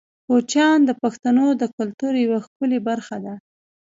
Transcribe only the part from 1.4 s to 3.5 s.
د کلتور یوه ښکلې برخه ده.